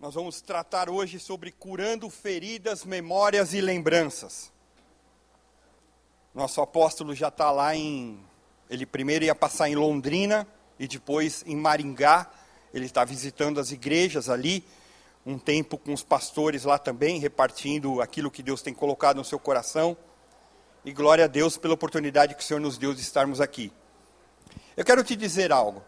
[0.00, 4.50] Nós vamos tratar hoje sobre curando feridas, memórias e lembranças.
[6.34, 8.18] Nosso apóstolo já está lá em.
[8.70, 12.30] Ele primeiro ia passar em Londrina e depois em Maringá.
[12.72, 14.64] Ele está visitando as igrejas ali.
[15.26, 19.38] Um tempo com os pastores lá também, repartindo aquilo que Deus tem colocado no seu
[19.38, 19.94] coração.
[20.82, 23.70] E glória a Deus pela oportunidade que o Senhor nos deu de estarmos aqui.
[24.74, 25.84] Eu quero te dizer algo.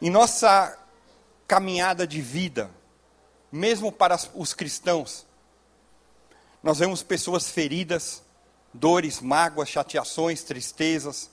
[0.00, 0.78] Em nossa
[1.46, 2.70] caminhada de vida,
[3.50, 5.26] mesmo para os cristãos.
[6.62, 8.22] Nós vemos pessoas feridas,
[8.72, 11.30] dores, mágoas, chateações, tristezas,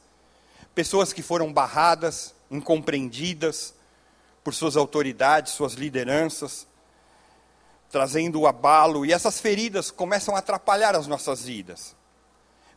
[0.73, 3.73] pessoas que foram barradas, incompreendidas
[4.43, 6.65] por suas autoridades, suas lideranças,
[7.89, 11.95] trazendo o abalo, e essas feridas começam a atrapalhar as nossas vidas.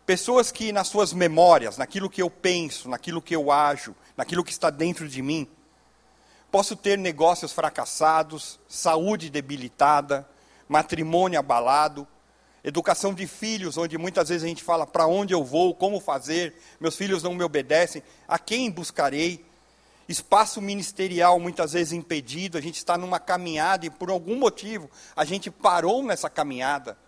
[0.04, 4.50] Pessoas que nas suas memórias, naquilo que eu penso, naquilo que eu ajo, naquilo que
[4.50, 5.48] está dentro de mim,
[6.50, 10.28] Posso ter negócios fracassados, saúde debilitada,
[10.68, 12.06] matrimônio abalado,
[12.64, 16.54] educação de filhos, onde muitas vezes a gente fala para onde eu vou, como fazer,
[16.80, 19.44] meus filhos não me obedecem, a quem buscarei.
[20.08, 25.24] Espaço ministerial muitas vezes impedido, a gente está numa caminhada e por algum motivo a
[25.24, 26.98] gente parou nessa caminhada.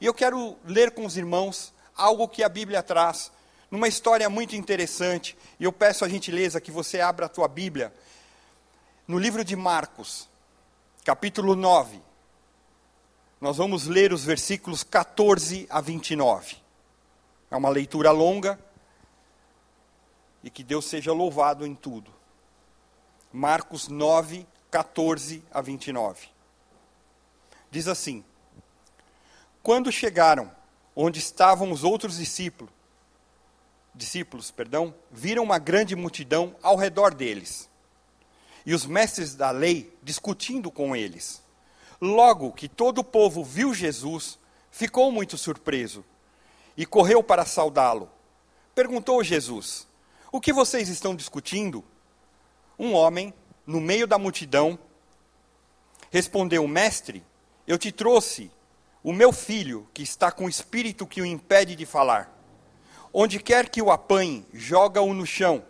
[0.00, 3.30] E eu quero ler com os irmãos algo que a Bíblia traz,
[3.70, 7.92] numa história muito interessante, e eu peço a gentileza que você abra a tua Bíblia
[9.08, 10.28] no livro de Marcos,
[11.02, 11.98] capítulo 9,
[13.40, 16.56] nós vamos ler os versículos 14 a 29.
[17.50, 18.60] É uma leitura longa
[20.44, 22.12] e que Deus seja louvado em tudo.
[23.32, 26.28] Marcos 9, 14 a 29.
[27.70, 28.22] Diz assim:
[29.62, 30.52] Quando chegaram
[30.94, 32.70] onde estavam os outros discípulos,
[33.94, 37.70] discípulos, perdão, viram uma grande multidão ao redor deles
[38.68, 41.42] e os mestres da lei discutindo com eles.
[41.98, 44.38] Logo que todo o povo viu Jesus,
[44.70, 46.04] ficou muito surpreso
[46.76, 48.10] e correu para saudá-lo.
[48.74, 49.88] Perguntou Jesus:
[50.30, 51.82] O que vocês estão discutindo?
[52.78, 53.32] Um homem,
[53.66, 54.78] no meio da multidão,
[56.10, 57.24] respondeu: Mestre,
[57.66, 58.50] eu te trouxe
[59.02, 62.38] o meu filho, que está com o espírito que o impede de falar.
[63.14, 65.64] Onde quer que o apanhe, joga-o no chão.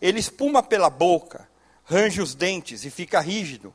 [0.00, 1.45] Ele espuma pela boca
[1.86, 3.72] range os dentes e fica rígido.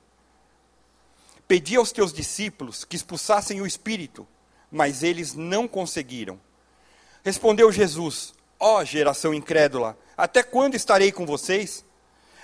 [1.48, 4.28] Pedi aos teus discípulos que expulsassem o espírito,
[4.72, 6.40] mas eles não conseguiram.
[7.24, 11.84] Respondeu Jesus: Ó oh, geração incrédula, até quando estarei com vocês?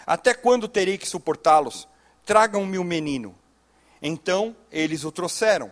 [0.06, 1.88] Até quando terei que suportá-los?
[2.26, 3.38] Tragam-me o menino.
[4.02, 5.72] Então eles o trouxeram.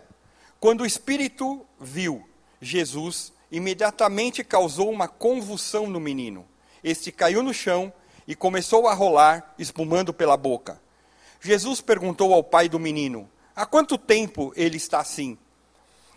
[0.60, 2.28] Quando o espírito viu
[2.60, 6.46] Jesus, imediatamente causou uma convulsão no menino.
[6.82, 7.92] Este caiu no chão
[8.26, 10.80] e começou a rolar, espumando pela boca.
[11.40, 15.38] Jesus perguntou ao pai do menino: Há quanto tempo ele está assim?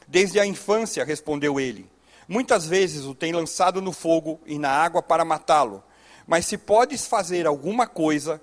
[0.08, 1.90] Desde a infância, respondeu ele.
[2.28, 5.84] Muitas vezes o tem lançado no fogo e na água para matá-lo.
[6.28, 8.42] Mas se podes fazer alguma coisa,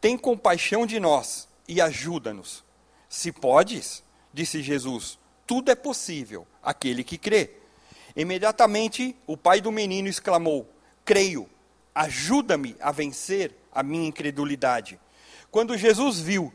[0.00, 2.64] tem compaixão de nós e ajuda-nos.
[3.08, 4.02] Se podes,
[4.32, 7.52] disse Jesus, tudo é possível, aquele que crê.
[8.16, 10.68] Imediatamente o pai do menino exclamou:
[11.04, 11.48] Creio,
[11.98, 15.00] ajuda-me a vencer a minha incredulidade.
[15.50, 16.52] Quando Jesus viu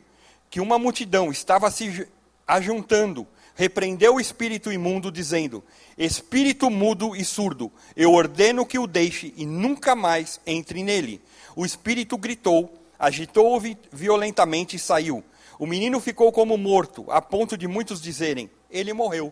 [0.48, 2.08] que uma multidão estava se
[2.46, 5.62] ajuntando, repreendeu o espírito imundo, dizendo:
[5.98, 11.20] Espírito mudo e surdo, eu ordeno que o deixe e nunca mais entre nele.
[11.54, 13.60] O espírito gritou, agitou-o
[13.92, 15.22] violentamente e saiu.
[15.58, 19.30] O menino ficou como morto, a ponto de muitos dizerem: Ele morreu.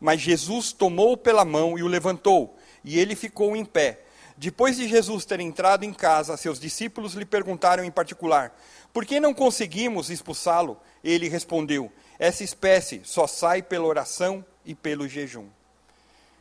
[0.00, 4.09] Mas Jesus tomou-o pela mão e o levantou, e ele ficou em pé.
[4.40, 8.58] Depois de Jesus ter entrado em casa, seus discípulos lhe perguntaram em particular:
[8.90, 10.80] Por que não conseguimos expulsá-lo?
[11.04, 15.46] Ele respondeu: Essa espécie só sai pela oração e pelo jejum.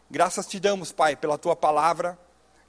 [0.10, 2.18] Graças te damos, Pai, pela tua palavra,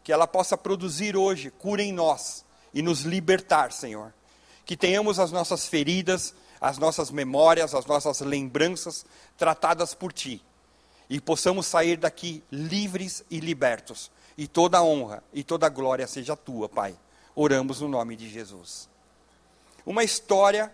[0.02, 2.44] que ela possa produzir hoje cura em nós
[2.74, 4.12] e nos libertar, Senhor.
[4.64, 9.06] Que tenhamos as nossas feridas, as nossas memórias, as nossas lembranças
[9.38, 10.44] tratadas por ti
[11.10, 16.06] e possamos sair daqui livres e libertos e toda a honra e toda a glória
[16.06, 16.96] seja tua, Pai.
[17.34, 18.88] Oramos no nome de Jesus.
[19.84, 20.72] Uma história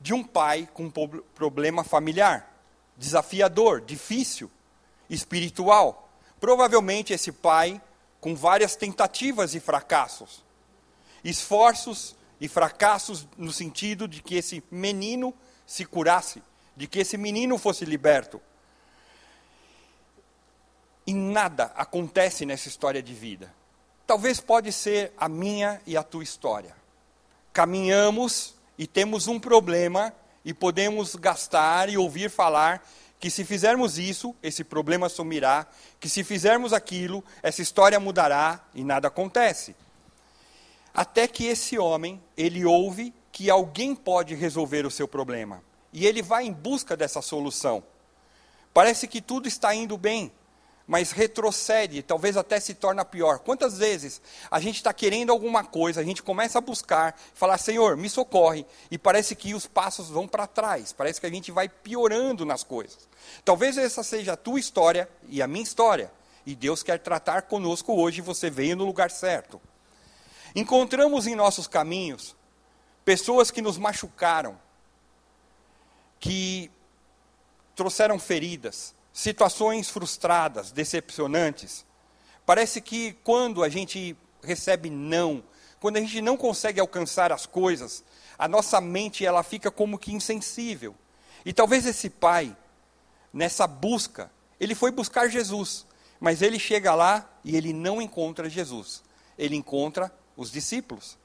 [0.00, 0.90] de um pai com
[1.34, 2.48] problema familiar.
[2.96, 4.50] desafiador, difícil,
[5.08, 6.10] espiritual.
[6.38, 7.80] Provavelmente esse pai
[8.20, 10.44] com várias tentativas e fracassos.
[11.24, 15.32] Esforços e fracassos no sentido de que esse menino
[15.66, 16.42] se curasse,
[16.76, 18.40] de que esse menino fosse liberto.
[21.06, 23.52] E nada acontece nessa história de vida.
[24.06, 26.74] Talvez pode ser a minha e a tua história.
[27.52, 30.12] Caminhamos e temos um problema
[30.44, 32.86] e podemos gastar e ouvir falar
[33.20, 35.66] que se fizermos isso, esse problema sumirá,
[36.00, 39.76] que se fizermos aquilo, essa história mudará e nada acontece.
[40.92, 45.62] Até que esse homem, ele ouve que alguém pode resolver o seu problema.
[45.92, 47.82] E ele vai em busca dessa solução.
[48.72, 50.32] Parece que tudo está indo bem
[50.90, 53.38] mas retrocede, talvez até se torna pior.
[53.38, 54.20] Quantas vezes
[54.50, 58.66] a gente está querendo alguma coisa, a gente começa a buscar, falar, Senhor, me socorre,
[58.90, 62.64] e parece que os passos vão para trás, parece que a gente vai piorando nas
[62.64, 63.08] coisas.
[63.44, 66.10] Talvez essa seja a tua história e a minha história,
[66.44, 69.60] e Deus quer tratar conosco hoje, você veio no lugar certo.
[70.56, 72.34] Encontramos em nossos caminhos
[73.04, 74.58] pessoas que nos machucaram,
[76.18, 76.68] que
[77.76, 81.84] trouxeram feridas, situações frustradas, decepcionantes.
[82.46, 85.44] Parece que quando a gente recebe não,
[85.78, 88.02] quando a gente não consegue alcançar as coisas,
[88.38, 90.94] a nossa mente ela fica como que insensível.
[91.44, 92.56] E talvez esse pai,
[93.30, 95.84] nessa busca, ele foi buscar Jesus,
[96.18, 99.02] mas ele chega lá e ele não encontra Jesus.
[99.36, 101.18] Ele encontra os discípulos.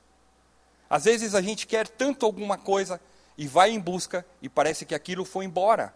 [0.89, 2.99] Às vezes a gente quer tanto alguma coisa
[3.37, 5.93] e vai em busca e parece que aquilo foi embora.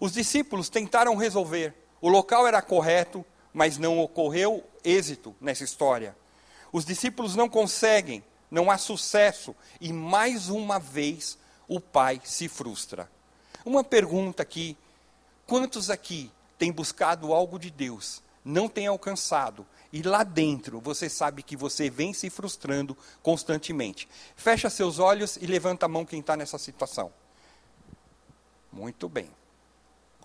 [0.00, 1.74] Os discípulos tentaram resolver.
[2.00, 6.16] O local era correto, mas não ocorreu êxito nessa história.
[6.72, 13.10] Os discípulos não conseguem, não há sucesso, e mais uma vez o pai se frustra.
[13.64, 14.76] Uma pergunta aqui:
[15.46, 21.42] quantos aqui têm buscado algo de Deus, não têm alcançado, e lá dentro você sabe
[21.42, 24.08] que você vem se frustrando constantemente?
[24.36, 27.10] Fecha seus olhos e levanta a mão quem está nessa situação.
[28.70, 29.30] Muito bem.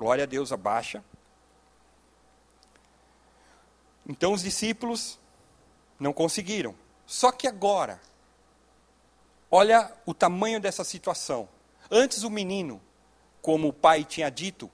[0.01, 1.03] Glória a Deus, abaixa.
[4.03, 5.19] Então os discípulos
[6.00, 6.74] não conseguiram.
[7.06, 8.01] Só que agora,
[9.51, 11.48] olha o tamanho dessa situação.
[11.92, 12.81] Antes o menino,
[13.44, 14.71] como o pai tinha dito,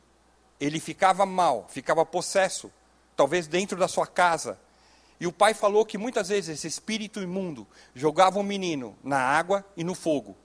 [0.62, 2.72] ele ficava mal, ficava possesso,
[3.14, 4.58] talvez dentro da sua casa.
[5.20, 9.66] E o pai falou que muitas vezes esse espírito imundo jogava o menino na água
[9.76, 10.38] e no fogo.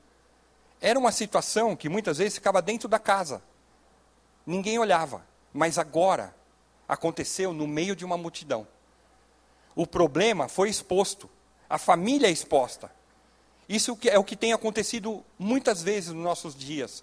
[0.80, 3.40] Era uma situação que muitas vezes ficava dentro da casa.
[4.46, 6.34] Ninguém olhava, mas agora
[6.88, 8.66] aconteceu no meio de uma multidão.
[9.74, 11.28] O problema foi exposto,
[11.68, 12.90] a família é exposta.
[13.68, 17.02] Isso é o que tem acontecido muitas vezes nos nossos dias.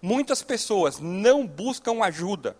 [0.00, 2.56] Muitas pessoas não buscam ajuda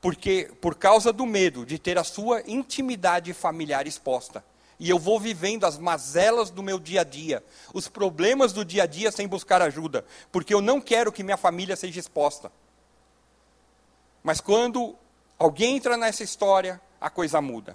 [0.00, 4.44] porque por causa do medo de ter a sua intimidade familiar exposta.
[4.78, 7.42] E eu vou vivendo as mazelas do meu dia a dia,
[7.74, 11.36] os problemas do dia a dia sem buscar ajuda, porque eu não quero que minha
[11.36, 12.52] família seja exposta.
[14.28, 14.94] Mas quando
[15.38, 17.74] alguém entra nessa história, a coisa muda.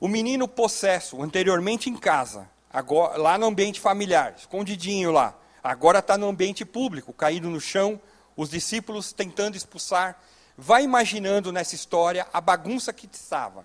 [0.00, 5.32] O menino possesso, anteriormente em casa, agora, lá no ambiente familiar, escondidinho lá,
[5.62, 8.00] agora está no ambiente público, caído no chão,
[8.36, 10.20] os discípulos tentando expulsar.
[10.58, 13.64] Vai imaginando nessa história a bagunça que estava.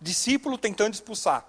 [0.00, 1.44] Discípulo tentando expulsar.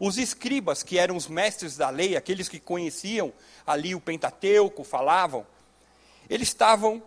[0.00, 3.30] Os escribas, que eram os mestres da lei, aqueles que conheciam
[3.66, 5.46] ali o Pentateuco, falavam,
[6.30, 7.02] eles estavam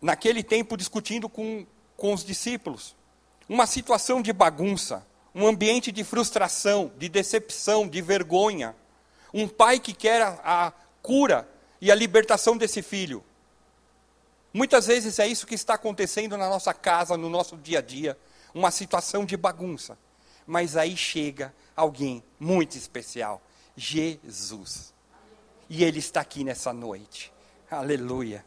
[0.00, 2.96] naquele tempo discutindo com, com os discípulos.
[3.48, 8.74] Uma situação de bagunça, um ambiente de frustração, de decepção, de vergonha.
[9.32, 11.48] Um pai que quer a, a cura
[11.80, 13.24] e a libertação desse filho.
[14.52, 18.18] Muitas vezes é isso que está acontecendo na nossa casa, no nosso dia a dia,
[18.54, 19.98] uma situação de bagunça.
[20.46, 23.42] Mas aí chega alguém muito especial,
[23.76, 24.94] Jesus.
[25.68, 27.30] E ele está aqui nessa noite.
[27.70, 28.44] Aleluia.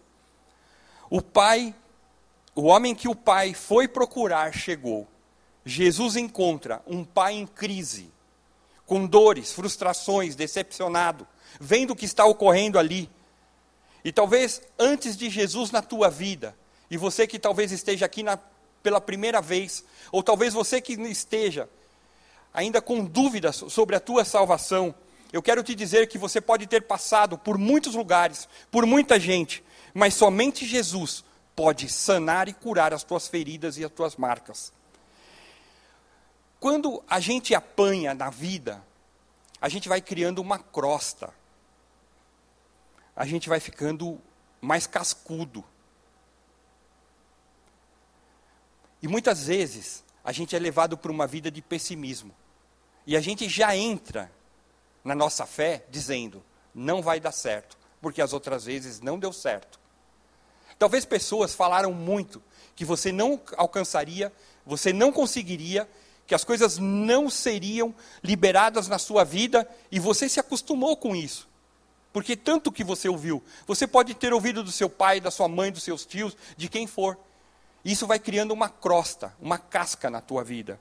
[1.11, 1.75] O pai,
[2.55, 5.05] o homem que o pai foi procurar chegou.
[5.65, 8.09] Jesus encontra um pai em crise,
[8.85, 11.27] com dores, frustrações, decepcionado,
[11.59, 13.09] vendo o que está ocorrendo ali.
[14.05, 16.55] E talvez antes de Jesus na tua vida,
[16.89, 18.39] e você que talvez esteja aqui na,
[18.81, 21.67] pela primeira vez, ou talvez você que esteja
[22.53, 24.95] ainda com dúvidas sobre a tua salvação,
[25.33, 29.61] eu quero te dizer que você pode ter passado por muitos lugares, por muita gente,
[29.93, 31.23] mas somente Jesus
[31.55, 34.71] pode sanar e curar as tuas feridas e as tuas marcas.
[36.59, 38.83] Quando a gente apanha na vida,
[39.59, 41.33] a gente vai criando uma crosta.
[43.15, 44.21] A gente vai ficando
[44.61, 45.65] mais cascudo.
[49.01, 52.33] E muitas vezes a gente é levado por uma vida de pessimismo.
[53.07, 54.31] E a gente já entra
[55.03, 56.43] na nossa fé dizendo:
[56.73, 59.80] não vai dar certo, porque as outras vezes não deu certo.
[60.81, 62.41] Talvez pessoas falaram muito
[62.75, 64.33] que você não alcançaria,
[64.65, 65.87] você não conseguiria,
[66.25, 71.47] que as coisas não seriam liberadas na sua vida e você se acostumou com isso.
[72.11, 75.71] Porque tanto que você ouviu, você pode ter ouvido do seu pai, da sua mãe,
[75.71, 77.15] dos seus tios, de quem for.
[77.85, 80.79] Isso vai criando uma crosta, uma casca na tua vida.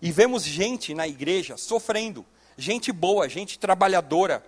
[0.00, 2.24] E vemos gente na igreja sofrendo,
[2.56, 4.42] gente boa, gente trabalhadora,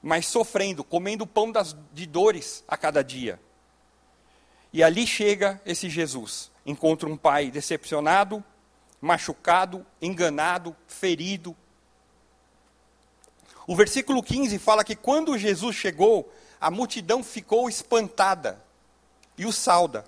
[0.00, 3.40] mas sofrendo, comendo pão das, de dores a cada dia.
[4.72, 8.42] E ali chega esse Jesus, encontra um pai decepcionado,
[9.00, 11.56] machucado, enganado, ferido.
[13.66, 18.62] O versículo 15 fala que quando Jesus chegou, a multidão ficou espantada
[19.36, 20.04] e o sauda.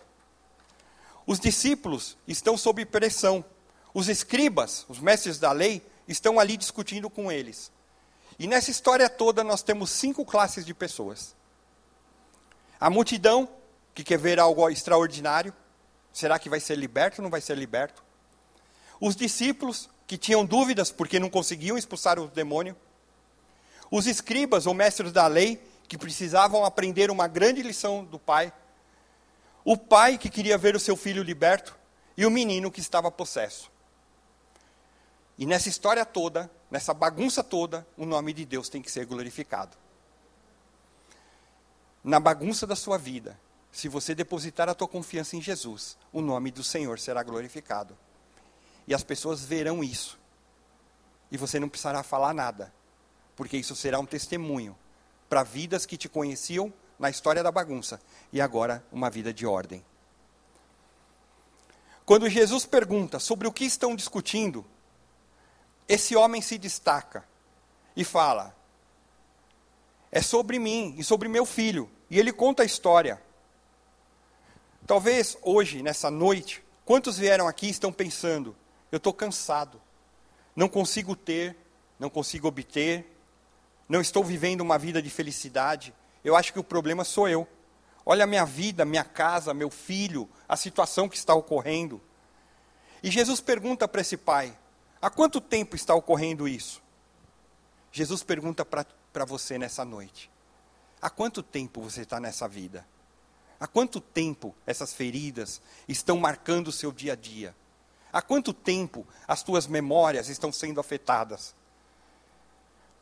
[1.27, 3.45] Os discípulos estão sob pressão.
[3.93, 7.73] Os escribas, os mestres da lei, estão ali discutindo com eles.
[8.39, 11.35] E nessa história toda nós temos cinco classes de pessoas.
[12.81, 13.49] A multidão,
[13.95, 15.55] que quer ver algo extraordinário.
[16.13, 18.03] Será que vai ser liberto ou não vai ser liberto?
[19.01, 22.77] Os discípulos, que tinham dúvidas porque não conseguiam expulsar o demônio.
[23.91, 28.53] Os escribas ou mestres da lei, que precisavam aprender uma grande lição do pai
[29.65, 31.75] o pai que queria ver o seu filho liberto
[32.17, 33.73] e o menino que estava possesso.
[35.39, 39.77] E nessa história toda, nessa bagunça toda, o nome de Deus tem que ser glorificado.
[42.05, 43.41] Na bagunça da sua vida,
[43.75, 47.99] se você depositar a tua confiança em Jesus, o nome do Senhor será glorificado.
[48.87, 50.17] E as pessoas verão isso.
[51.29, 52.73] E você não precisará falar nada,
[53.35, 54.79] porque isso será um testemunho
[55.29, 58.01] para vidas que te conheciam na história da bagunça
[58.33, 59.85] e agora uma vida de ordem.
[62.07, 64.65] Quando Jesus pergunta sobre o que estão discutindo,
[65.89, 67.27] esse homem se destaca
[67.97, 68.55] e fala:
[70.13, 71.91] é sobre mim e sobre meu filho.
[72.09, 73.21] E ele conta a história.
[74.87, 78.55] Talvez hoje, nessa noite, quantos vieram aqui estão pensando:
[78.93, 79.81] eu estou cansado,
[80.55, 81.57] não consigo ter,
[81.99, 83.07] não consigo obter,
[83.89, 87.49] não estou vivendo uma vida de felicidade, eu acho que o problema sou eu.
[88.05, 92.03] Olha a minha vida, minha casa, meu filho, a situação que está ocorrendo.
[93.03, 94.55] E Jesus pergunta para esse pai:
[95.01, 96.83] há quanto tempo está ocorrendo isso?
[97.91, 100.31] Jesus pergunta para você nessa noite:
[101.01, 102.87] há quanto tempo você está nessa vida?
[103.65, 107.57] Há quanto tempo essas feridas estão marcando o seu dia a dia?
[108.13, 111.55] Há quanto tempo as tuas memórias estão sendo afetadas?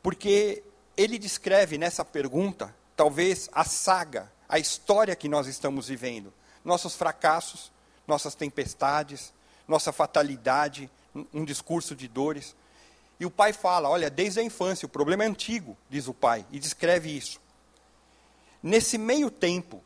[0.01, 0.63] Porque
[0.95, 6.33] ele descreve nessa pergunta talvez a saga, a história que nós estamos vivendo.
[6.63, 7.69] Nossos fracassos,
[8.07, 9.33] nossas tempestades,
[9.67, 10.89] nossa fatalidade,
[11.33, 12.55] um discurso de dores.
[13.19, 16.45] E o pai fala: olha, desde a infância, o problema é antigo, diz o pai,
[16.49, 17.41] e descreve isso.
[18.63, 19.83] Nesse meio tempo,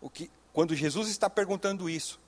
[0.00, 2.20] o que, quando Jesus está perguntando isso,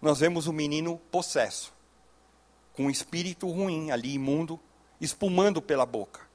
[0.00, 1.72] nós vemos o menino possesso,
[2.72, 4.58] com um espírito ruim ali, imundo,
[5.00, 6.32] espumando pela boca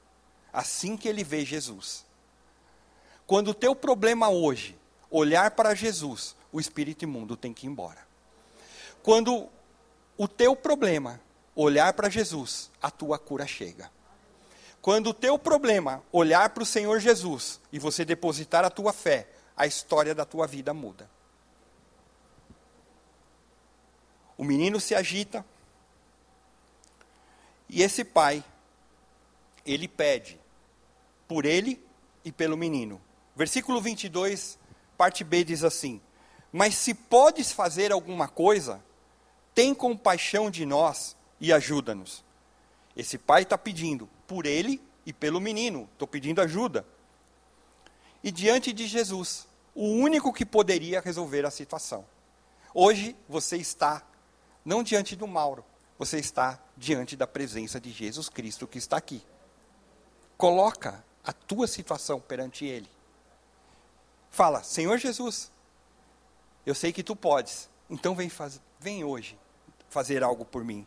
[0.52, 2.04] assim que ele vê Jesus.
[3.26, 4.76] Quando o teu problema hoje
[5.10, 8.06] olhar para Jesus, o espírito imundo tem que ir embora.
[9.02, 9.48] Quando
[10.16, 11.20] o teu problema
[11.54, 13.90] olhar para Jesus, a tua cura chega.
[14.80, 19.28] Quando o teu problema olhar para o Senhor Jesus e você depositar a tua fé,
[19.58, 21.10] a história da tua vida muda.
[24.36, 25.44] O menino se agita
[27.68, 28.42] e esse pai,
[29.66, 30.40] ele pede
[31.26, 31.84] por ele
[32.24, 33.00] e pelo menino.
[33.34, 34.56] Versículo 22,
[34.96, 36.00] parte B diz assim:
[36.52, 38.80] Mas se podes fazer alguma coisa,
[39.52, 42.24] tem compaixão de nós e ajuda-nos.
[42.96, 46.86] Esse pai está pedindo por ele e pelo menino, estou pedindo ajuda.
[48.22, 49.47] E diante de Jesus,
[49.78, 52.04] o único que poderia resolver a situação.
[52.74, 54.04] Hoje você está
[54.64, 55.64] não diante do Mauro,
[55.96, 59.24] você está diante da presença de Jesus Cristo que está aqui.
[60.36, 62.88] Coloca a tua situação perante Ele.
[64.32, 65.48] Fala, Senhor Jesus,
[66.66, 69.38] eu sei que tu podes, então vem, faz, vem hoje
[69.88, 70.84] fazer algo por mim.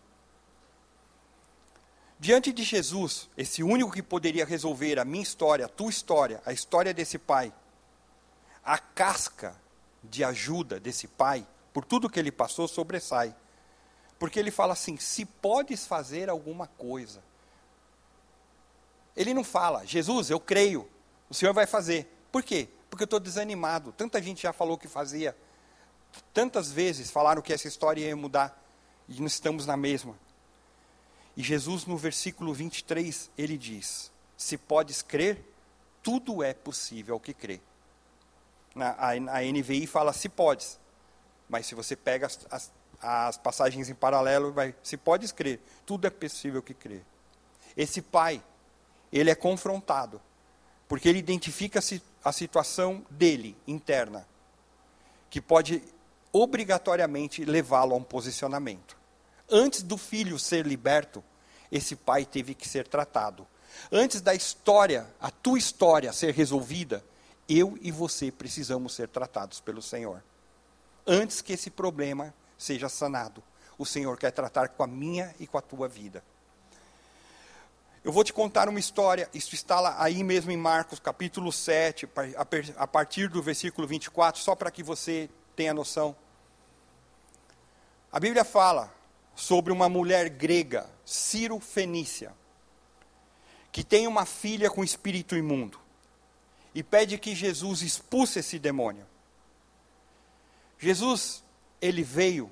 [2.19, 6.51] Diante de Jesus, esse único que poderia resolver a minha história, a tua história, a
[6.51, 7.53] história desse pai,
[8.63, 9.55] a casca
[10.03, 13.35] de ajuda desse pai, por tudo que ele passou, sobressai.
[14.19, 17.23] Porque ele fala assim: se podes fazer alguma coisa,
[19.15, 20.89] ele não fala, Jesus, eu creio,
[21.29, 22.07] o Senhor vai fazer.
[22.31, 22.69] Por quê?
[22.89, 23.91] Porque eu estou desanimado.
[23.91, 25.35] Tanta gente já falou que fazia.
[26.33, 28.57] Tantas vezes falaram que essa história ia mudar.
[29.07, 30.15] E nós estamos na mesma.
[31.35, 35.43] E Jesus, no versículo 23, ele diz: Se podes crer,
[36.03, 37.61] tudo é possível ao que crê.
[38.75, 40.79] Na, a, a NVI fala se podes.
[41.49, 46.07] Mas se você pega as, as, as passagens em paralelo, vai, se podes crer, tudo
[46.07, 47.01] é possível que crê.
[47.75, 48.41] Esse pai,
[49.11, 50.21] ele é confrontado,
[50.87, 51.79] porque ele identifica
[52.23, 54.27] a situação dele, interna,
[55.29, 55.83] que pode
[56.31, 58.97] obrigatoriamente levá-lo a um posicionamento.
[59.49, 61.23] Antes do filho ser liberto,
[61.71, 63.47] esse pai teve que ser tratado.
[63.91, 67.03] Antes da história, a tua história ser resolvida,
[67.51, 70.23] eu e você precisamos ser tratados pelo Senhor.
[71.05, 73.43] Antes que esse problema seja sanado,
[73.77, 76.23] o Senhor quer tratar com a minha e com a tua vida.
[78.03, 82.07] Eu vou te contar uma história, isso está aí mesmo em Marcos, capítulo 7,
[82.77, 86.15] a partir do versículo 24, só para que você tenha noção.
[88.11, 88.91] A Bíblia fala
[89.35, 92.33] sobre uma mulher grega, Ciro Fenícia,
[93.71, 95.80] que tem uma filha com espírito imundo
[96.73, 99.05] e pede que Jesus expulse esse demônio.
[100.79, 101.43] Jesus,
[101.81, 102.51] ele veio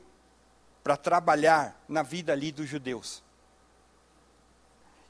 [0.83, 3.23] para trabalhar na vida ali dos judeus.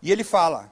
[0.01, 0.72] E ele fala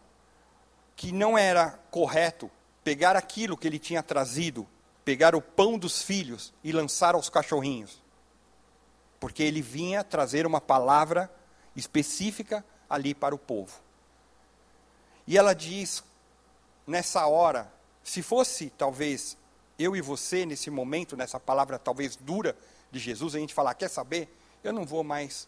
[0.96, 2.50] que não era correto
[2.84, 4.68] pegar aquilo que ele tinha trazido,
[5.04, 8.02] pegar o pão dos filhos e lançar aos cachorrinhos.
[9.20, 11.30] Porque ele vinha trazer uma palavra
[11.76, 13.80] específica ali para o povo.
[15.26, 16.04] E ela diz,
[16.86, 17.72] nessa hora,
[18.08, 19.38] se fosse talvez
[19.78, 22.58] eu e você nesse momento, nessa palavra talvez dura
[22.90, 24.34] de Jesus, a gente falar, quer saber?
[24.64, 25.48] Eu não vou mais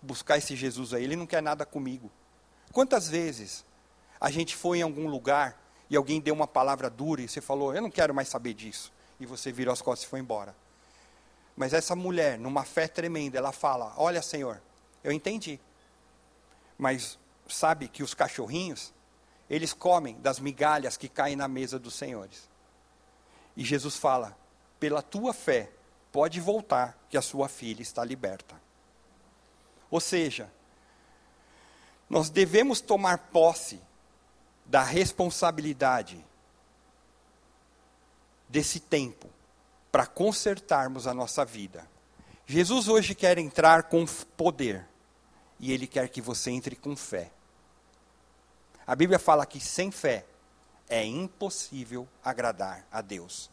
[0.00, 2.10] buscar esse Jesus aí, ele não quer nada comigo.
[2.72, 3.66] Quantas vezes
[4.18, 7.74] a gente foi em algum lugar e alguém deu uma palavra dura e você falou,
[7.74, 10.56] eu não quero mais saber disso, e você virou as costas e foi embora.
[11.54, 14.62] Mas essa mulher, numa fé tremenda, ela fala: Olha, Senhor,
[15.04, 15.60] eu entendi,
[16.78, 18.94] mas sabe que os cachorrinhos,
[19.50, 22.48] eles comem das migalhas que caem na mesa dos senhores.
[23.56, 24.36] E Jesus fala:
[24.78, 25.70] pela tua fé,
[26.12, 28.54] pode voltar, que a sua filha está liberta.
[29.90, 30.50] Ou seja,
[32.08, 33.80] nós devemos tomar posse
[34.64, 36.24] da responsabilidade
[38.48, 39.28] desse tempo
[39.90, 41.88] para consertarmos a nossa vida.
[42.46, 44.86] Jesus hoje quer entrar com poder
[45.58, 47.32] e ele quer que você entre com fé.
[48.90, 50.24] A Bíblia fala que sem fé
[50.88, 53.48] é impossível agradar a Deus.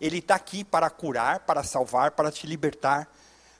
[0.00, 3.12] Ele está aqui para curar, para salvar, para te libertar,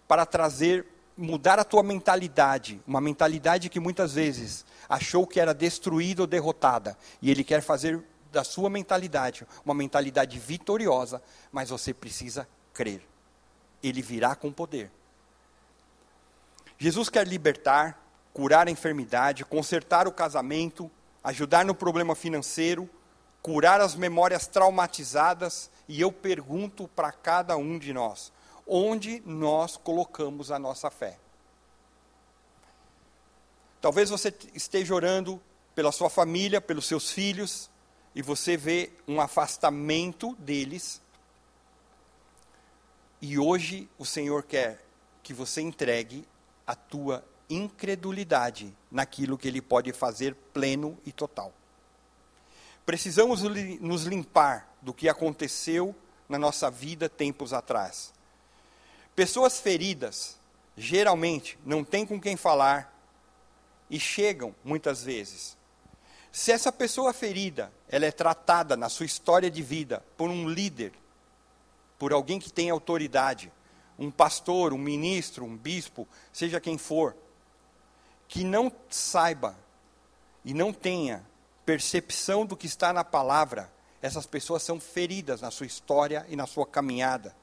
[0.07, 0.87] para trazer,
[1.17, 6.97] mudar a tua mentalidade, uma mentalidade que muitas vezes achou que era destruída ou derrotada,
[7.21, 13.03] e Ele quer fazer da sua mentalidade uma mentalidade vitoriosa, mas você precisa crer.
[13.83, 14.93] Ele virá com poder.
[16.79, 18.01] Jesus quer libertar,
[18.33, 20.89] curar a enfermidade, consertar o casamento,
[21.27, 22.89] ajudar no problema financeiro,
[23.43, 28.33] curar as memórias traumatizadas, e eu pergunto para cada um de nós:
[28.65, 31.19] onde nós colocamos a nossa fé?
[33.81, 35.43] Talvez você esteja orando
[35.75, 37.69] pela sua família, pelos seus filhos,
[38.15, 41.03] e você vê um afastamento deles.
[43.21, 44.81] E hoje o Senhor quer
[45.25, 46.27] que você entregue
[46.65, 51.53] a tua incredulidade naquilo que Ele pode fazer pleno e total.
[52.85, 53.43] Precisamos
[53.81, 55.95] nos limpar do que aconteceu
[56.29, 58.13] na nossa vida tempos atrás.
[59.15, 60.39] Pessoas feridas,
[60.77, 62.95] geralmente, não têm com quem falar
[63.91, 65.57] e chegam, muitas vezes.
[66.31, 70.93] Se essa pessoa ferida, ela é tratada na sua história de vida por um líder,
[71.99, 73.51] por alguém que tem autoridade,
[73.99, 77.17] um pastor, um ministro, um bispo, seja quem for,
[78.29, 79.57] que não saiba
[80.45, 81.25] e não tenha
[81.65, 86.47] percepção do que está na palavra, essas pessoas são feridas na sua história e na
[86.47, 87.35] sua caminhada.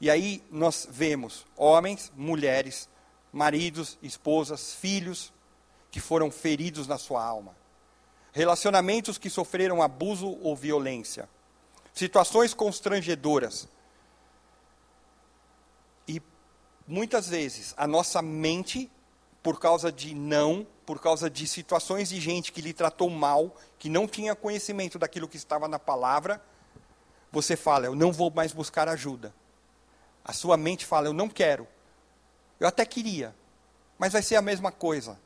[0.00, 2.88] E aí nós vemos homens, mulheres,
[3.32, 5.32] maridos, esposas, filhos
[5.90, 7.54] que foram feridos na sua alma.
[8.32, 11.28] Relacionamentos que sofreram abuso ou violência.
[11.94, 13.68] Situações constrangedoras.
[16.08, 16.20] E
[16.88, 18.90] muitas vezes a nossa mente
[19.42, 23.88] por causa de não, por causa de situações de gente que lhe tratou mal, que
[23.88, 26.42] não tinha conhecimento daquilo que estava na palavra,
[27.30, 29.34] você fala, eu não vou mais buscar ajuda.
[30.24, 31.66] A sua mente fala, eu não quero.
[32.60, 33.34] Eu até queria,
[33.98, 35.18] mas vai ser a mesma coisa.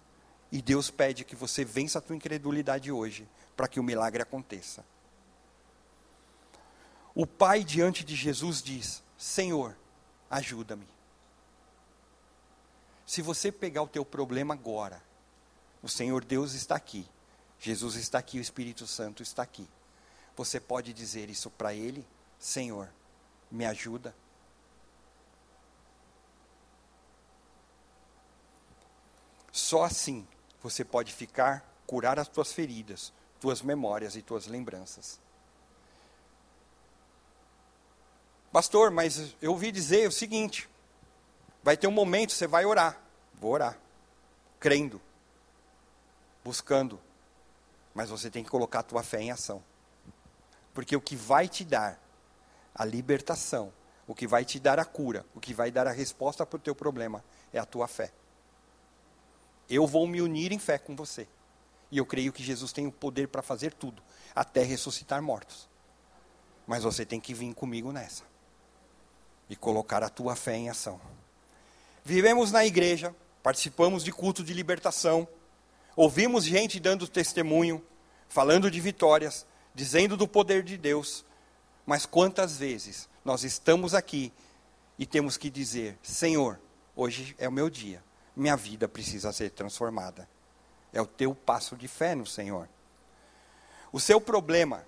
[0.50, 4.84] E Deus pede que você vença a tua incredulidade hoje, para que o milagre aconteça.
[7.14, 9.76] O pai diante de Jesus diz: Senhor,
[10.30, 10.86] ajuda-me.
[13.06, 15.00] Se você pegar o teu problema agora,
[15.80, 17.08] o Senhor Deus está aqui,
[17.60, 19.68] Jesus está aqui, o Espírito Santo está aqui.
[20.36, 22.04] Você pode dizer isso para ele:
[22.38, 22.88] Senhor,
[23.50, 24.14] me ajuda.
[29.52, 30.26] Só assim
[30.60, 35.18] você pode ficar, curar as tuas feridas, tuas memórias e tuas lembranças.
[38.52, 40.68] Pastor, mas eu ouvi dizer o seguinte:
[41.66, 42.96] vai ter um momento, você vai orar.
[43.34, 43.76] Vou orar,
[44.60, 45.02] crendo,
[46.44, 47.00] buscando,
[47.92, 49.60] mas você tem que colocar a tua fé em ação.
[50.72, 52.00] Porque o que vai te dar
[52.72, 53.72] a libertação,
[54.06, 56.60] o que vai te dar a cura, o que vai dar a resposta para o
[56.60, 58.12] teu problema é a tua fé.
[59.68, 61.26] Eu vou me unir em fé com você.
[61.90, 64.00] E eu creio que Jesus tem o poder para fazer tudo,
[64.32, 65.68] até ressuscitar mortos.
[66.64, 68.22] Mas você tem que vir comigo nessa.
[69.50, 71.00] E colocar a tua fé em ação.
[72.06, 75.26] Vivemos na igreja, participamos de culto de libertação,
[75.96, 77.84] ouvimos gente dando testemunho,
[78.28, 81.24] falando de vitórias, dizendo do poder de Deus.
[81.84, 84.32] Mas quantas vezes nós estamos aqui
[84.98, 86.60] e temos que dizer: Senhor,
[86.94, 90.28] hoje é o meu dia minha vida precisa ser transformada.
[90.92, 92.68] É o teu passo de fé no Senhor.
[93.90, 94.84] O seu problema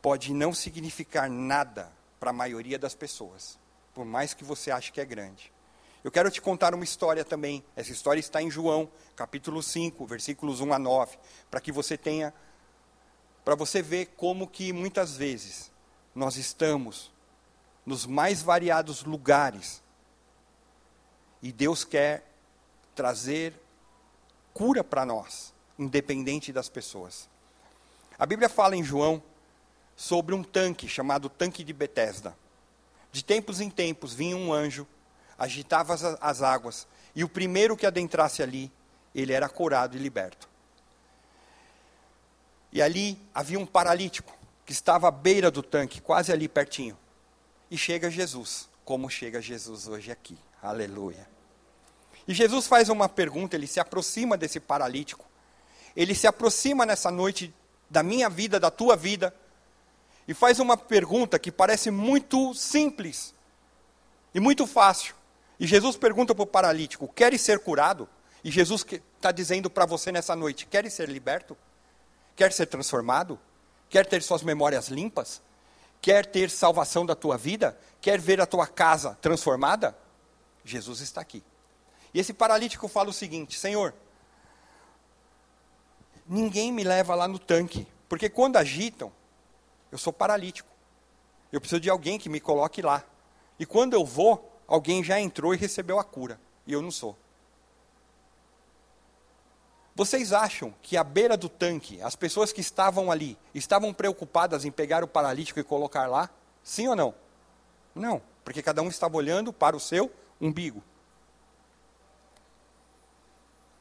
[0.00, 3.58] pode não significar nada para a maioria das pessoas,
[3.94, 5.52] por mais que você ache que é grande.
[6.04, 7.64] Eu quero te contar uma história também.
[7.76, 11.16] Essa história está em João, capítulo 5, versículos 1 a 9,
[11.50, 12.34] para que você tenha
[13.44, 15.70] para você ver como que muitas vezes
[16.14, 17.12] nós estamos
[17.84, 19.82] nos mais variados lugares
[21.42, 22.24] e Deus quer
[22.94, 23.54] trazer
[24.54, 27.28] cura para nós, independente das pessoas.
[28.18, 29.22] A Bíblia fala em João
[29.96, 32.36] sobre um tanque chamado tanque de Betesda.
[33.12, 34.86] De tempos em tempos vinha um anjo,
[35.38, 38.72] agitava as, as águas, e o primeiro que adentrasse ali,
[39.14, 40.48] ele era curado e liberto.
[42.72, 44.32] E ali havia um paralítico
[44.64, 46.96] que estava à beira do tanque, quase ali pertinho.
[47.70, 50.38] E chega Jesus, como chega Jesus hoje aqui.
[50.62, 51.28] Aleluia.
[52.26, 55.26] E Jesus faz uma pergunta, ele se aproxima desse paralítico.
[55.94, 57.52] Ele se aproxima nessa noite
[57.90, 59.34] da minha vida, da tua vida,
[60.26, 63.34] e faz uma pergunta que parece muito simples
[64.34, 65.14] e muito fácil.
[65.58, 68.08] E Jesus pergunta para o paralítico: Queres ser curado?
[68.44, 68.84] E Jesus
[69.16, 71.56] está dizendo para você nessa noite: Queres ser liberto?
[72.34, 73.38] Quer ser transformado?
[73.88, 75.42] Quer ter suas memórias limpas?
[76.00, 77.78] Quer ter salvação da tua vida?
[78.00, 79.96] Quer ver a tua casa transformada?
[80.64, 81.42] Jesus está aqui.
[82.14, 83.94] E esse paralítico fala o seguinte: Senhor,
[86.26, 89.12] ninguém me leva lá no tanque, porque quando agitam,
[89.92, 90.68] eu sou paralítico.
[91.52, 93.04] Eu preciso de alguém que me coloque lá.
[93.58, 97.16] E quando eu vou, alguém já entrou e recebeu a cura, e eu não sou.
[99.94, 104.72] Vocês acham que à beira do tanque, as pessoas que estavam ali, estavam preocupadas em
[104.72, 106.30] pegar o paralítico e colocar lá?
[106.64, 107.14] Sim ou não?
[107.94, 110.82] Não, porque cada um estava olhando para o seu umbigo.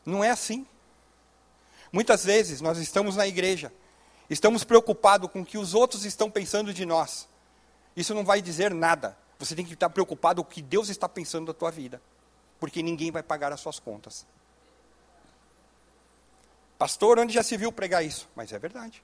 [0.06, 0.68] Não é assim.
[1.94, 3.72] Muitas vezes nós estamos na igreja,
[4.34, 7.28] estamos preocupados com o que os outros estão pensando de nós.
[7.96, 9.18] Isso não vai dizer nada.
[9.38, 12.02] Você tem que estar preocupado com o que Deus está pensando da tua vida,
[12.60, 14.26] porque ninguém vai pagar as suas contas.
[16.78, 18.30] Pastor, onde já se viu pregar isso?
[18.36, 19.04] Mas é verdade.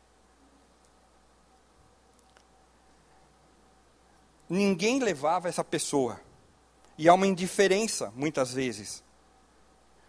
[4.50, 6.20] Ninguém levava essa pessoa.
[6.98, 9.04] E há uma indiferença, muitas vezes,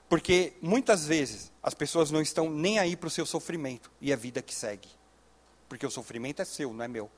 [0.09, 4.17] porque muitas vezes as pessoas não estão nem aí para o seu sofrimento e a
[4.17, 4.89] vida que segue.
[5.69, 7.11] Porque o sofrimento é seu, não é meu.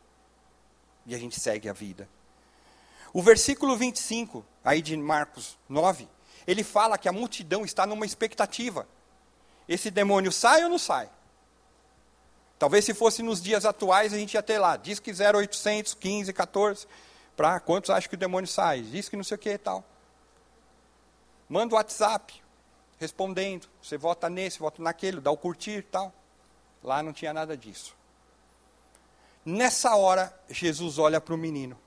[1.06, 2.08] E a gente segue a vida.
[3.12, 6.08] O versículo 25, aí de Marcos 9,
[6.46, 8.86] ele fala que a multidão está numa expectativa.
[9.68, 11.08] Esse demônio sai ou não sai?
[12.58, 16.32] Talvez se fosse nos dias atuais a gente ia ter lá, diz que 0800, 15,
[16.32, 16.86] 14,
[17.36, 18.82] para quantos acham que o demônio sai?
[18.82, 19.82] Diz que não sei o que e tal.
[21.48, 22.40] Manda o WhatsApp,
[22.98, 23.66] respondendo.
[23.82, 26.12] Você vota nesse, vota naquele, dá o curtir e tal.
[26.84, 27.96] Lá não tinha nada disso.
[29.44, 31.78] Nessa hora, Jesus olha para o menino.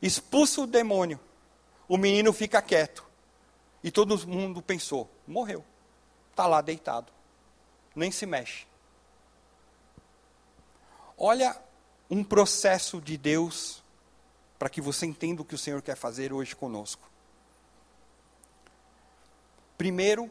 [0.00, 1.20] Expulsa o demônio.
[1.88, 3.04] O menino fica quieto.
[3.82, 5.64] E todo mundo pensou: morreu.
[6.30, 7.12] Está lá deitado.
[7.94, 8.66] Nem se mexe.
[11.16, 11.56] Olha
[12.10, 13.82] um processo de Deus
[14.58, 17.10] para que você entenda o que o Senhor quer fazer hoje conosco.
[19.76, 20.30] Primeiro,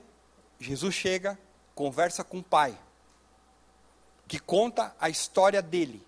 [0.59, 1.37] Jesus chega,
[1.75, 2.77] conversa com o pai,
[4.31, 6.01] que conta a história dele,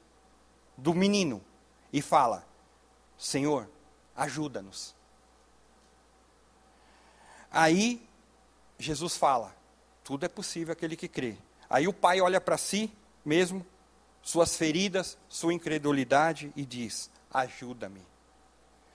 [0.77, 1.43] do menino
[1.91, 2.47] e fala:
[3.17, 3.69] Senhor,
[4.15, 4.95] ajuda-nos.
[7.51, 8.01] Aí
[8.79, 9.53] Jesus fala:
[10.05, 11.35] tudo é possível aquele que crê.
[11.69, 12.89] Aí o pai olha para si
[13.25, 13.65] mesmo,
[14.21, 18.01] suas feridas, sua incredulidade e diz: ajuda-me.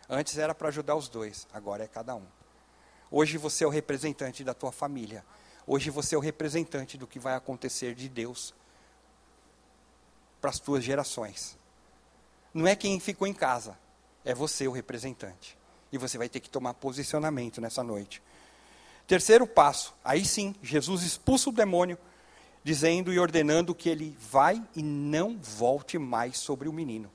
[0.08, 2.24] Antes era para ajudar os dois, agora é cada um.
[3.10, 5.22] Hoje você é o representante da tua família.
[5.66, 8.54] Hoje você é o representante do que vai acontecer de Deus
[10.40, 11.58] para as tuas gerações.
[12.52, 13.78] Não é quem ficou em casa,
[14.24, 15.56] é você o representante.
[15.90, 18.22] E você vai ter que tomar posicionamento nessa noite.
[19.06, 21.98] Terceiro passo, aí sim, Jesus expulsa o demônio,
[22.62, 27.10] dizendo e ordenando que ele vai e não volte mais sobre o menino.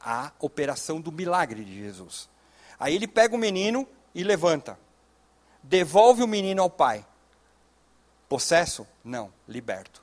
[0.00, 2.28] A operação do milagre de Jesus.
[2.78, 4.78] Aí ele pega o menino e levanta.
[5.62, 7.04] Devolve o menino ao pai.
[8.28, 8.86] Possesso?
[9.04, 10.01] Não, liberto.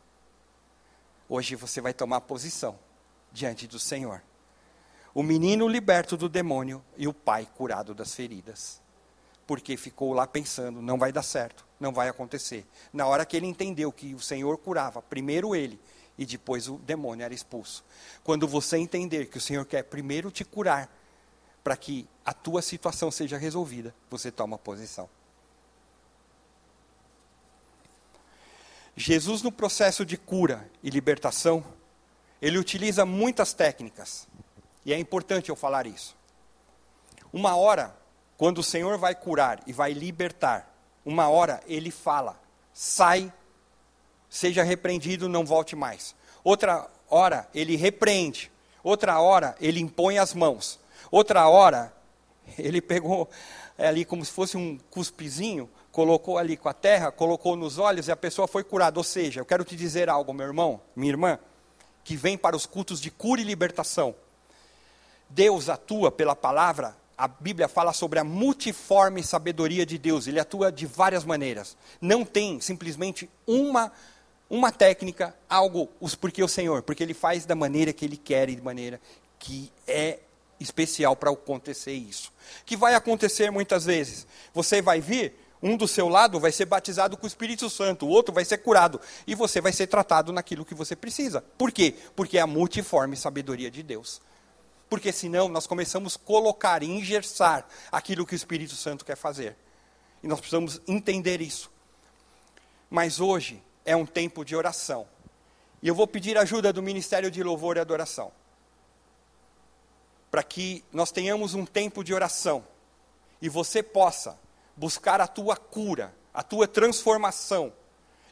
[1.29, 2.77] Hoje você vai tomar posição
[3.31, 4.21] diante do Senhor.
[5.13, 8.81] O menino liberto do demônio e o pai curado das feridas
[9.49, 12.67] porque ficou lá pensando, não vai dar certo, não vai acontecer.
[12.93, 15.79] Na hora que ele entendeu que o Senhor curava, primeiro ele
[16.19, 17.83] e depois o demônio era expulso.
[18.23, 20.87] Quando você entender que o Senhor quer primeiro te curar,
[21.63, 25.09] para que a tua situação seja resolvida, você toma posição.
[29.01, 31.63] Jesus, no processo de cura e libertação,
[32.41, 34.27] ele utiliza muitas técnicas.
[34.85, 36.17] E é importante eu falar isso.
[37.31, 37.95] Uma hora,
[38.35, 40.69] quando o Senhor vai curar e vai libertar,
[41.05, 42.37] uma hora ele fala:
[42.73, 43.31] sai,
[44.29, 46.13] seja repreendido, não volte mais.
[46.43, 48.51] Outra hora ele repreende.
[48.83, 50.77] Outra hora ele impõe as mãos.
[51.09, 51.93] Outra hora
[52.57, 53.29] ele pegou
[53.87, 58.11] ali como se fosse um cuspizinho, colocou ali com a terra, colocou nos olhos e
[58.11, 58.99] a pessoa foi curada.
[58.99, 61.39] Ou seja, eu quero te dizer algo, meu irmão, minha irmã,
[62.03, 64.13] que vem para os cultos de cura e libertação.
[65.29, 70.25] Deus atua pela palavra a Bíblia fala sobre a multiforme sabedoria de Deus.
[70.25, 71.75] Ele atua de várias maneiras.
[71.99, 73.91] Não tem simplesmente uma
[74.49, 75.87] uma técnica, algo,
[76.19, 78.99] porque o Senhor, porque ele faz da maneira que ele quer e de maneira
[79.37, 80.21] que é
[80.59, 82.31] especial para acontecer isso.
[82.65, 84.27] Que vai acontecer muitas vezes.
[84.53, 88.09] Você vai vir, um do seu lado vai ser batizado com o Espírito Santo, o
[88.09, 91.41] outro vai ser curado e você vai ser tratado naquilo que você precisa.
[91.57, 91.95] Por quê?
[92.15, 94.21] Porque é a multiforme sabedoria de Deus
[94.89, 99.55] porque senão nós começamos a colocar e engessar aquilo que o Espírito Santo quer fazer.
[100.23, 101.71] E nós precisamos entender isso.
[102.89, 105.07] Mas hoje é um tempo de oração.
[105.81, 108.31] E eu vou pedir ajuda do Ministério de Louvor e Adoração.
[110.29, 112.63] Para que nós tenhamos um tempo de oração.
[113.41, 114.37] E você possa
[114.75, 117.73] buscar a tua cura, a tua transformação.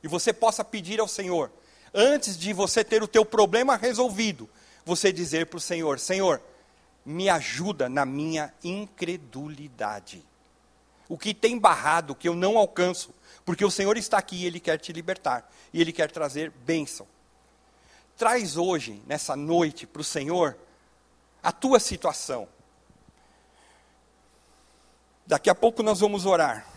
[0.03, 1.51] E você possa pedir ao Senhor,
[1.93, 4.49] antes de você ter o teu problema resolvido,
[4.85, 6.41] você dizer para o Senhor: Senhor,
[7.05, 10.23] me ajuda na minha incredulidade.
[11.09, 13.13] O que tem barrado, que eu não alcanço,
[13.45, 17.07] porque o Senhor está aqui e Ele quer te libertar, e Ele quer trazer bênção.
[18.17, 20.57] Traz hoje, nessa noite, para o Senhor,
[21.47, 22.45] a tua situação.
[25.25, 26.67] Daqui a pouco nós vamos orar.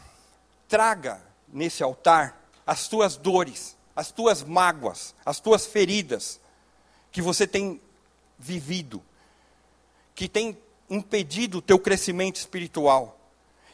[0.68, 6.38] Traga nesse altar as tuas dores, as tuas mágoas, as tuas feridas
[7.10, 7.80] que você tem
[8.38, 9.02] vivido,
[10.14, 10.56] que tem
[10.88, 13.18] impedido o teu crescimento espiritual.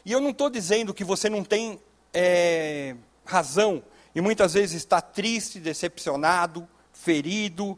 [0.03, 1.79] E eu não estou dizendo que você não tem
[2.11, 3.83] é, razão
[4.15, 7.77] e muitas vezes está triste, decepcionado, ferido,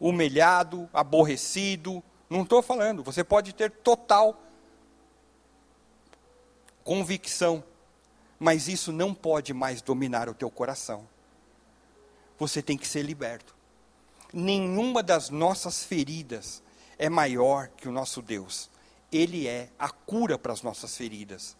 [0.00, 2.02] humilhado, aborrecido.
[2.34, 3.02] Não estou falando.
[3.02, 4.42] Você pode ter total
[6.82, 7.64] convicção,
[8.38, 11.08] mas isso não pode mais dominar o teu coração.
[12.38, 13.54] Você tem que ser liberto
[14.34, 16.62] nenhuma das nossas feridas
[16.98, 18.68] é maior que o nosso Deus.
[19.10, 21.56] Ele é a cura para as nossas feridas.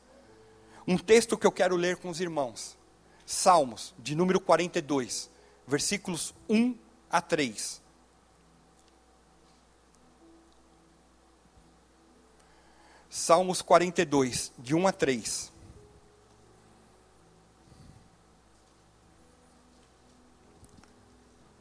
[0.87, 2.77] Um texto que eu quero ler com os irmãos.
[3.25, 5.31] Salmos, de número 42,
[5.67, 6.77] versículos 1
[7.09, 7.81] a 3.
[13.17, 15.53] Salmos 42, de 1 a 3.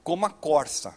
[0.04, 0.96] Como a corça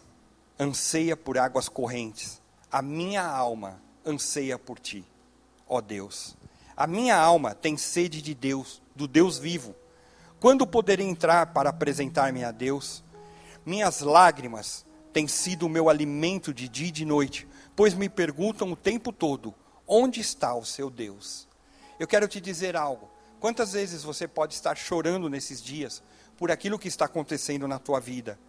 [0.59, 2.41] anseia por águas correntes.
[2.71, 5.05] A minha alma anseia por ti,
[5.67, 6.35] ó Deus.
[6.75, 9.75] A minha alma tem sede de Deus, do Deus vivo.
[10.39, 13.03] Quando poderei entrar para apresentar-me a Deus?
[13.63, 18.71] Minhas lágrimas têm sido o meu alimento de dia e de noite, pois me perguntam
[18.71, 19.53] o tempo todo:
[19.87, 21.47] onde está o seu Deus?
[21.99, 23.09] Eu quero te dizer algo.
[23.39, 26.03] Quantas vezes você pode estar chorando nesses dias
[26.37, 28.39] por aquilo que está acontecendo na tua vida,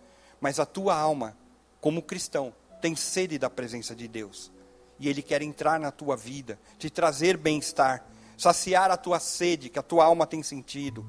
[0.41, 1.37] mas a tua alma
[1.81, 4.53] como cristão, tem sede da presença de Deus.
[4.99, 8.05] E Ele quer entrar na tua vida, te trazer bem-estar,
[8.37, 11.07] saciar a tua sede, que a tua alma tem sentido.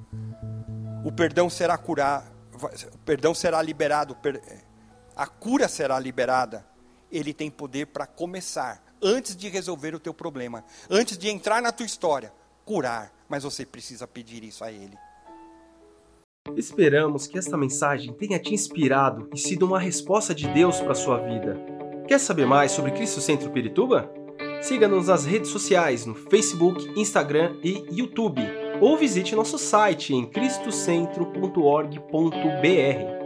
[1.04, 2.30] O perdão será curado,
[2.94, 4.16] o perdão será liberado,
[5.16, 6.66] a cura será liberada.
[7.12, 11.72] Ele tem poder para começar, antes de resolver o teu problema, antes de entrar na
[11.72, 12.32] tua história,
[12.66, 13.12] curar.
[13.28, 14.98] Mas você precisa pedir isso a Ele.
[16.56, 21.20] Esperamos que esta mensagem tenha te inspirado e sido uma resposta de Deus para sua
[21.20, 21.60] vida.
[22.08, 24.12] Quer saber mais sobre Cristo Centro Pirituba?
[24.62, 28.42] Siga-nos nas redes sociais no Facebook, Instagram e YouTube,
[28.82, 33.19] ou visite nosso site em cristocentro.org.br.